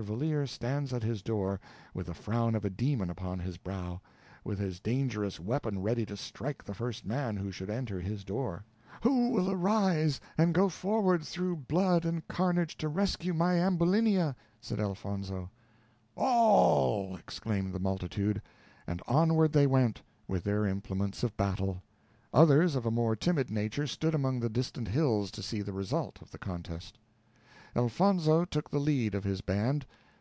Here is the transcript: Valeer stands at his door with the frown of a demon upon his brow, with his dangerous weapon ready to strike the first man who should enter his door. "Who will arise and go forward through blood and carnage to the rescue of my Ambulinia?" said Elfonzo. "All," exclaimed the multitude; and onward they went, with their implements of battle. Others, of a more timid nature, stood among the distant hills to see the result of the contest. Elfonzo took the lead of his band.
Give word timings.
Valeer 0.00 0.46
stands 0.46 0.92
at 0.92 1.02
his 1.02 1.22
door 1.22 1.58
with 1.92 2.06
the 2.06 2.14
frown 2.14 2.54
of 2.54 2.64
a 2.64 2.70
demon 2.70 3.10
upon 3.10 3.40
his 3.40 3.56
brow, 3.58 4.00
with 4.44 4.56
his 4.56 4.78
dangerous 4.78 5.40
weapon 5.40 5.82
ready 5.82 6.06
to 6.06 6.16
strike 6.16 6.62
the 6.62 6.72
first 6.72 7.04
man 7.04 7.36
who 7.36 7.50
should 7.50 7.68
enter 7.68 8.00
his 8.00 8.22
door. 8.22 8.64
"Who 9.02 9.30
will 9.30 9.50
arise 9.50 10.20
and 10.38 10.54
go 10.54 10.68
forward 10.68 11.24
through 11.24 11.56
blood 11.66 12.04
and 12.04 12.26
carnage 12.28 12.76
to 12.76 12.86
the 12.86 12.90
rescue 12.92 13.32
of 13.32 13.38
my 13.38 13.54
Ambulinia?" 13.56 14.36
said 14.60 14.78
Elfonzo. 14.78 15.50
"All," 16.14 17.16
exclaimed 17.16 17.72
the 17.72 17.80
multitude; 17.80 18.40
and 18.86 19.02
onward 19.08 19.52
they 19.52 19.66
went, 19.66 20.00
with 20.28 20.44
their 20.44 20.64
implements 20.64 21.24
of 21.24 21.36
battle. 21.36 21.82
Others, 22.32 22.76
of 22.76 22.86
a 22.86 22.90
more 22.92 23.16
timid 23.16 23.50
nature, 23.50 23.88
stood 23.88 24.14
among 24.14 24.38
the 24.38 24.48
distant 24.48 24.86
hills 24.86 25.32
to 25.32 25.42
see 25.42 25.60
the 25.60 25.72
result 25.72 26.22
of 26.22 26.30
the 26.30 26.38
contest. 26.38 26.98
Elfonzo 27.76 28.46
took 28.46 28.70
the 28.70 28.80
lead 28.80 29.14
of 29.14 29.22
his 29.24 29.42
band. 29.42 29.84